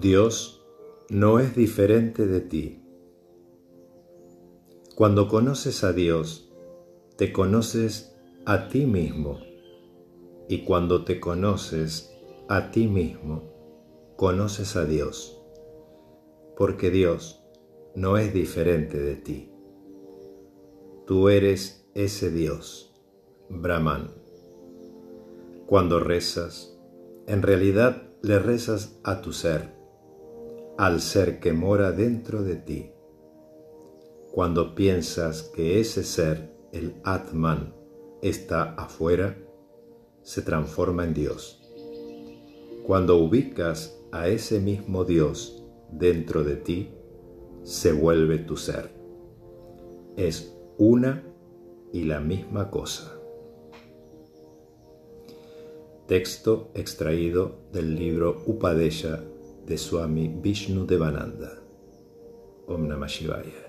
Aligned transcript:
Dios 0.00 0.64
no 1.08 1.40
es 1.40 1.56
diferente 1.56 2.28
de 2.28 2.40
ti. 2.40 2.84
Cuando 4.94 5.26
conoces 5.26 5.82
a 5.82 5.92
Dios, 5.92 6.52
te 7.16 7.32
conoces 7.32 8.16
a 8.46 8.68
ti 8.68 8.86
mismo. 8.86 9.40
Y 10.48 10.62
cuando 10.62 11.04
te 11.04 11.18
conoces 11.18 12.16
a 12.48 12.70
ti 12.70 12.86
mismo, 12.86 13.42
conoces 14.14 14.76
a 14.76 14.84
Dios. 14.84 15.42
Porque 16.56 16.92
Dios 16.92 17.42
no 17.96 18.18
es 18.18 18.32
diferente 18.32 19.00
de 19.00 19.16
ti. 19.16 19.50
Tú 21.08 21.28
eres 21.28 21.88
ese 21.94 22.30
Dios, 22.30 22.94
Brahman. 23.48 24.12
Cuando 25.66 25.98
rezas, 25.98 26.78
en 27.26 27.42
realidad 27.42 28.04
le 28.22 28.38
rezas 28.38 29.00
a 29.02 29.22
tu 29.22 29.32
ser, 29.32 29.77
al 30.78 31.00
ser 31.00 31.40
que 31.40 31.52
mora 31.52 31.90
dentro 31.90 32.44
de 32.44 32.54
ti. 32.54 32.92
Cuando 34.32 34.76
piensas 34.76 35.42
que 35.42 35.80
ese 35.80 36.04
ser, 36.04 36.54
el 36.72 36.94
Atman, 37.02 37.74
está 38.22 38.74
afuera, 38.74 39.36
se 40.22 40.40
transforma 40.40 41.02
en 41.02 41.14
Dios. 41.14 41.68
Cuando 42.86 43.16
ubicas 43.16 43.98
a 44.12 44.28
ese 44.28 44.60
mismo 44.60 45.04
Dios 45.04 45.64
dentro 45.90 46.44
de 46.44 46.54
ti, 46.54 46.94
se 47.64 47.92
vuelve 47.92 48.38
tu 48.38 48.56
ser. 48.56 48.92
Es 50.16 50.56
una 50.78 51.24
y 51.92 52.04
la 52.04 52.20
misma 52.20 52.70
cosa. 52.70 53.18
Texto 56.06 56.70
extraído 56.74 57.58
del 57.72 57.96
libro 57.96 58.44
Upadesha 58.46 59.24
de 59.68 59.76
Swami 59.76 60.40
Vishnu 60.40 60.86
Devananda. 60.86 61.60
Om 62.68 62.88
Namah 62.88 63.08
Shivaya. 63.08 63.67